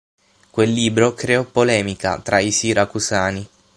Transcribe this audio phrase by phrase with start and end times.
[0.49, 3.47] Quel libro creò polemica tra i siracusani.